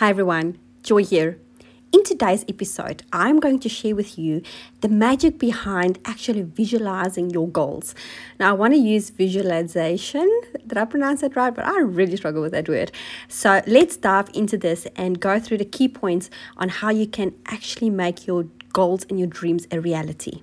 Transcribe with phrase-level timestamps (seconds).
[0.00, 1.38] Hi everyone, Joy here.
[1.92, 4.40] In today's episode, I'm going to share with you
[4.80, 7.94] the magic behind actually visualizing your goals.
[8.38, 10.26] Now, I want to use visualization.
[10.66, 11.54] Did I pronounce that right?
[11.54, 12.92] But I really struggle with that word.
[13.28, 17.34] So, let's dive into this and go through the key points on how you can
[17.48, 20.40] actually make your goals and your dreams a reality.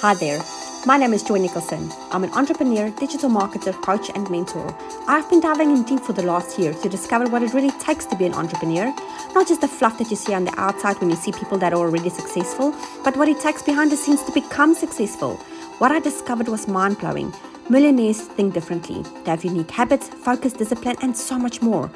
[0.00, 0.67] Hi there.
[0.88, 1.92] My name is Joy Nicholson.
[2.12, 4.74] I'm an entrepreneur, digital marketer, coach, and mentor.
[5.06, 8.06] I've been diving in deep for the last year to discover what it really takes
[8.06, 8.86] to be an entrepreneur.
[9.34, 11.74] Not just the fluff that you see on the outside when you see people that
[11.74, 15.34] are already successful, but what it takes behind the scenes to become successful.
[15.76, 17.34] What I discovered was mind blowing.
[17.68, 19.02] Millionaires think differently.
[19.24, 21.90] They have unique habits, focus, discipline, and so much more.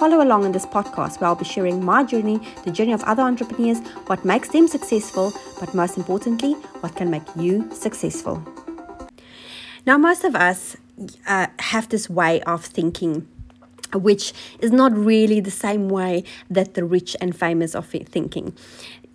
[0.00, 3.22] Follow along in this podcast where I'll be sharing my journey, the journey of other
[3.22, 8.42] entrepreneurs, what makes them successful, but most importantly, what can make you successful.
[9.84, 10.78] Now, most of us
[11.26, 13.28] uh, have this way of thinking
[13.92, 18.56] which is not really the same way that the rich and famous are thinking.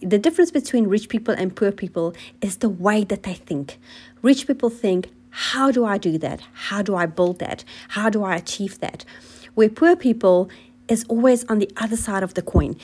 [0.01, 3.79] The difference between rich people and poor people is the way that they think.
[4.21, 6.41] Rich people think, how do I do that?
[6.53, 7.63] How do I build that?
[7.89, 9.03] How do I achieve that?
[9.55, 10.49] Where poor people
[10.87, 12.75] is always on the other side of the coin.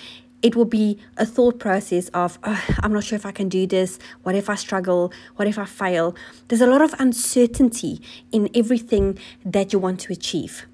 [0.42, 3.68] It will be a thought process of, oh, I'm not sure if I can do
[3.68, 4.00] this.
[4.24, 5.14] What if I struggle?
[5.36, 6.16] What if I fail?
[6.48, 10.66] There's a lot of uncertainty in everything that you want to achieve.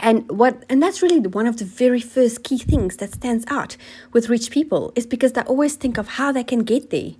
[0.00, 3.76] And what and that's really one of the very first key things that stands out
[4.12, 7.12] with rich people is because they always think of how they can get there.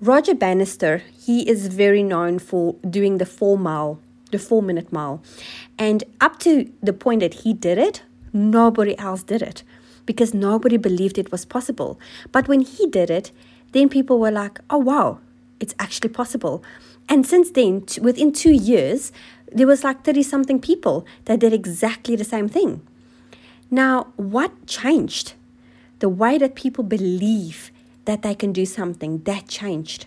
[0.00, 3.98] Roger Bannister, he is very known for doing the four mile,
[4.30, 5.22] the four minute mile.
[5.76, 9.62] And up to the point that he did it, nobody else did it
[10.06, 12.00] because nobody believed it was possible.
[12.32, 13.30] But when he did it,
[13.72, 15.20] then people were like, oh, wow,
[15.60, 16.62] it's actually possible.
[17.08, 19.12] And since then, t- within two years,
[19.52, 22.86] there was like 30 something people that did exactly the same thing.
[23.70, 25.34] Now, what changed?
[25.98, 27.70] The way that people believe
[28.04, 30.06] that they can do something, that changed.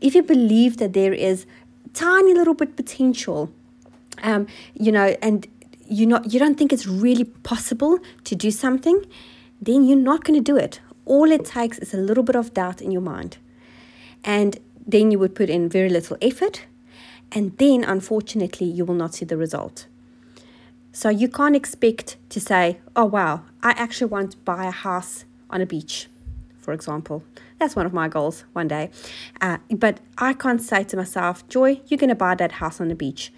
[0.00, 1.46] If you believe that there is
[1.92, 3.50] tiny little bit potential,
[4.22, 5.46] um, you know, and
[5.92, 9.04] you not you don't think it's really possible to do something,
[9.60, 10.80] then you're not going to do it.
[11.04, 13.38] All it takes is a little bit of doubt in your mind.
[14.24, 16.66] And then you would put in very little effort,
[17.32, 19.86] and then unfortunately, you will not see the result.
[20.92, 25.24] So you can't expect to say, oh, wow, I actually want to buy a house
[25.48, 26.08] on a beach,
[26.60, 27.24] for example.
[27.58, 28.90] That's one of my goals one day.
[29.40, 32.88] Uh, but I can't say to myself, Joy, you're going to buy that house on
[32.88, 33.32] the beach.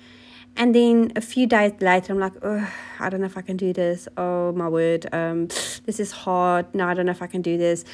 [0.56, 2.70] And then a few days later, I'm like, oh,
[3.00, 4.06] I don't know if I can do this.
[4.16, 5.06] Oh, my word.
[5.12, 5.48] Um,
[5.84, 6.72] this is hard.
[6.74, 7.84] No, I don't know if I can do this.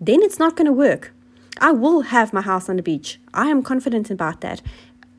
[0.00, 1.14] Then it's not going to work.
[1.60, 3.20] I will have my house on the beach.
[3.32, 4.60] I am confident about that.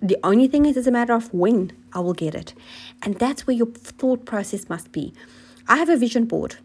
[0.01, 2.53] The only thing is, it's a matter of when I will get it.
[3.01, 5.13] And that's where your thought process must be.
[5.67, 6.57] I have a vision board.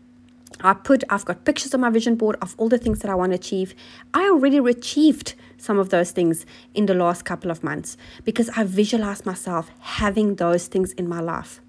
[0.62, 3.14] I put, I've got pictures on my vision board of all the things that I
[3.14, 3.74] want to achieve.
[4.14, 8.64] I already achieved some of those things in the last couple of months because I
[8.64, 11.60] visualized myself having those things in my life.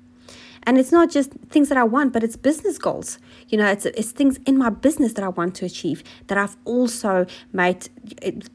[0.63, 3.17] And it's not just things that I want, but it's business goals.
[3.49, 6.55] You know, it's, it's things in my business that I want to achieve that I've
[6.65, 7.89] also made,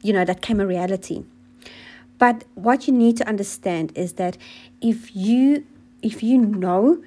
[0.03, 1.25] you know, that came a reality.
[2.19, 4.39] But what you need to understand is that
[4.81, 5.67] if you
[6.03, 7.03] if you know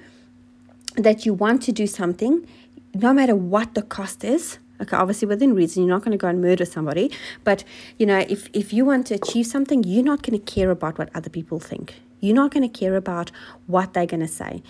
[0.96, 2.46] that you want to do something,
[2.94, 6.28] no matter what the cost is, okay, obviously within reason, you're not going to go
[6.28, 7.10] and murder somebody,
[7.44, 7.64] but
[7.98, 10.98] you know, if if you want to achieve something, you're not going to care about
[10.98, 12.00] what other people think.
[12.20, 13.30] You're not going to care about
[13.66, 14.62] what they're going to say.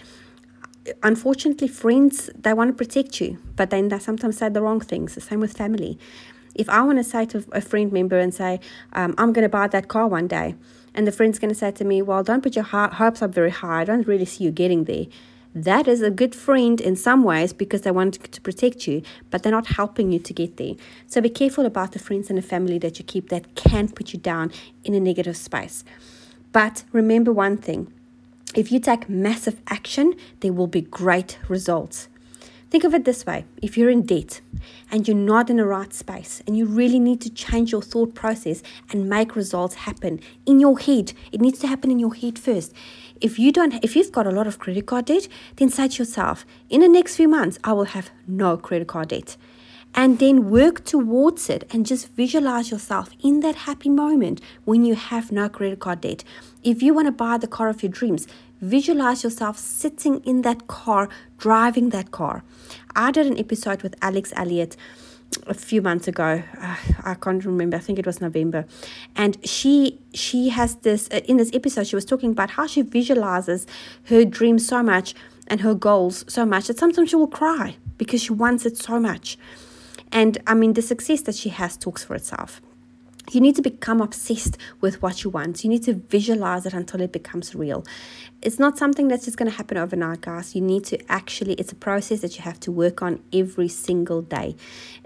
[1.03, 5.15] Unfortunately, friends they want to protect you, but then they sometimes say the wrong things.
[5.15, 5.99] The same with family.
[6.55, 8.61] If I want to say to a friend member and say,
[8.93, 10.57] um, "I'm going to buy that car one day,"
[10.95, 13.51] and the friend's going to say to me, "Well, don't put your hopes up very
[13.51, 13.83] high.
[13.83, 15.07] I don't really see you getting there."
[15.55, 19.43] That is a good friend in some ways because they want to protect you, but
[19.43, 20.75] they're not helping you to get there.
[21.07, 24.13] So be careful about the friends and the family that you keep that can put
[24.13, 24.53] you down
[24.85, 25.85] in a negative space.
[26.53, 27.93] But remember one thing
[28.55, 32.09] if you take massive action, there will be great results.
[32.71, 34.41] Think of it this way if you're in debt
[34.93, 38.15] and you're not in the right space and you really need to change your thought
[38.15, 42.39] process and make results happen in your head, it needs to happen in your head
[42.39, 42.73] first.
[43.21, 45.99] If you don't if you've got a lot of credit card debt, then say to
[45.99, 49.37] yourself, in the next few months I will have no credit card debt.
[49.93, 54.95] And then work towards it and just visualize yourself in that happy moment when you
[54.95, 56.23] have no credit card debt.
[56.63, 58.29] If you want to buy the car of your dreams,
[58.61, 61.09] Visualize yourself sitting in that car,
[61.39, 62.45] driving that car.
[62.95, 64.77] I did an episode with Alex Elliott
[65.47, 68.65] a few months ago uh, i can't remember i think it was november
[69.15, 72.83] and she she has this uh, in this episode she was talking about how she
[72.83, 73.67] visualizes
[74.05, 75.15] her dream so much
[75.51, 78.99] and her goals so much that sometimes she will cry because she wants it so
[78.99, 79.37] much.
[80.13, 82.63] And I mean, the success that she has talks for itself.
[83.31, 85.63] You need to become obsessed with what you want.
[85.63, 87.85] You need to visualize it until it becomes real.
[88.43, 90.57] It's not something that's just going to happen overnight, guys.
[90.57, 94.21] You need to actually, it's a process that you have to work on every single
[94.23, 94.57] day.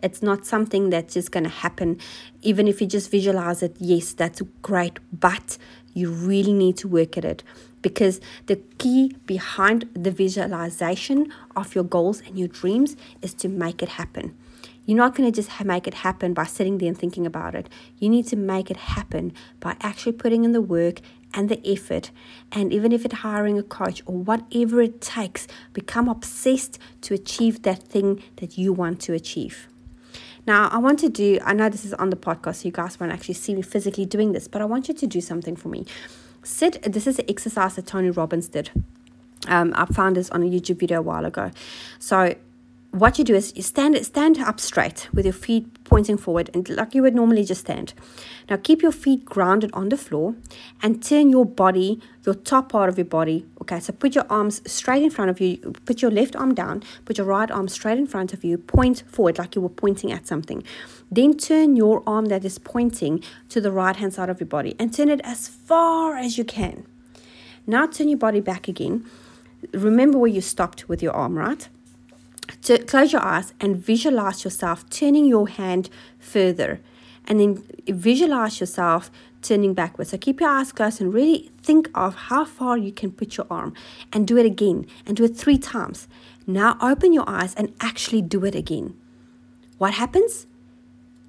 [0.02, 1.98] It's not something that's just going to happen.
[2.40, 5.58] Even if you just visualize it, yes, that's great, but
[5.92, 7.42] you really need to work at it
[7.82, 13.82] because the key behind the visualization of your goals and your dreams is to make
[13.82, 14.34] it happen.
[14.86, 17.68] You're not going to just make it happen by sitting there and thinking about it.
[17.98, 21.00] You need to make it happen by actually putting in the work
[21.32, 22.10] and the effort.
[22.52, 27.62] And even if it's hiring a coach or whatever it takes, become obsessed to achieve
[27.62, 29.68] that thing that you want to achieve.
[30.46, 33.00] Now, I want to do, I know this is on the podcast, so you guys
[33.00, 35.68] won't actually see me physically doing this, but I want you to do something for
[35.68, 35.86] me.
[36.42, 38.70] Sit, this is the exercise that Tony Robbins did.
[39.48, 41.50] Um, I found this on a YouTube video a while ago.
[41.98, 42.34] So
[42.94, 46.68] what you do is you stand stand up straight with your feet pointing forward and
[46.68, 47.92] like you would normally just stand.
[48.48, 50.36] Now keep your feet grounded on the floor
[50.80, 53.46] and turn your body, your top part of your body.
[53.60, 55.56] Okay, so put your arms straight in front of you.
[55.86, 59.02] Put your left arm down, put your right arm straight in front of you, point
[59.08, 60.62] forward like you were pointing at something.
[61.10, 64.76] Then turn your arm that is pointing to the right hand side of your body
[64.78, 66.86] and turn it as far as you can.
[67.66, 69.04] Now turn your body back again.
[69.72, 71.68] Remember where you stopped with your arm, right?
[72.62, 76.80] To close your eyes and visualize yourself turning your hand further
[77.26, 79.10] and then visualize yourself
[79.42, 80.10] turning backwards.
[80.10, 83.46] So keep your eyes closed and really think of how far you can put your
[83.50, 83.74] arm
[84.12, 86.08] and do it again and do it three times.
[86.46, 88.96] Now open your eyes and actually do it again.
[89.78, 90.46] What happens?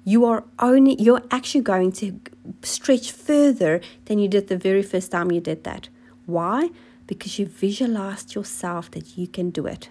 [0.04, 2.20] You are only you're actually going to
[2.62, 5.88] stretch further than you did the very first time you did that.
[6.26, 6.70] Why?
[7.06, 9.90] Because you visualized yourself that you can do it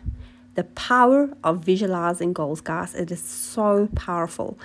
[0.56, 2.96] the power of visualizing goals, guys.
[2.96, 4.58] It is so powerful.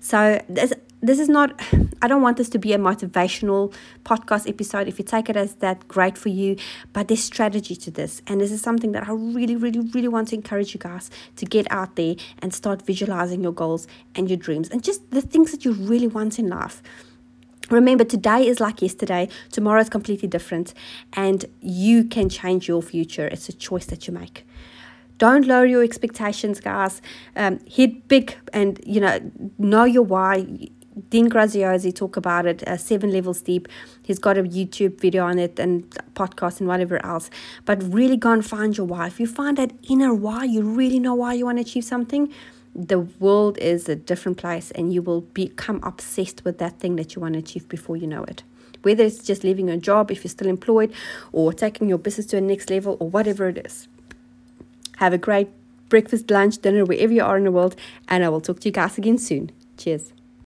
[0.00, 1.60] So this this is not
[2.02, 3.72] I don't want this to be a motivational
[4.04, 4.88] podcast episode.
[4.88, 6.56] If you take it as that, great for you.
[6.92, 8.20] But there's strategy to this.
[8.26, 11.46] And this is something that I really, really, really want to encourage you guys to
[11.46, 15.50] get out there and start visualizing your goals and your dreams and just the things
[15.52, 16.82] that you really want in life.
[17.70, 20.74] Remember, today is like yesterday, tomorrow is completely different,
[21.14, 23.26] and you can change your future.
[23.26, 24.46] It's a choice that you make.
[25.18, 27.00] Don't lower your expectations, guys.
[27.36, 29.18] Um, hit big and, you know,
[29.58, 30.46] know your why.
[31.10, 33.66] Dean Graziosi talk about it, uh, Seven Levels Deep.
[34.02, 37.30] He's got a YouTube video on it and podcast and whatever else.
[37.64, 39.08] But really go and find your why.
[39.08, 42.32] If you find that inner why, you really know why you want to achieve something,
[42.74, 47.14] the world is a different place and you will become obsessed with that thing that
[47.14, 48.42] you want to achieve before you know it.
[48.82, 50.92] Whether it's just leaving your job if you're still employed
[51.32, 53.88] or taking your business to a next level or whatever it is.
[54.96, 55.48] Have a great
[55.88, 57.76] breakfast, lunch, dinner, wherever you are in the world,
[58.08, 59.50] and I will talk to you guys again soon.
[59.76, 60.13] Cheers.